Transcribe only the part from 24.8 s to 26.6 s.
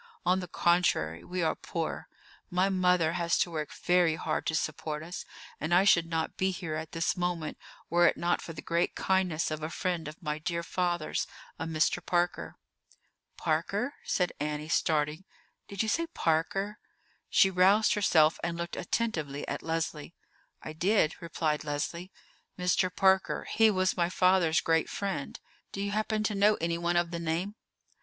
friend. Do you happen to know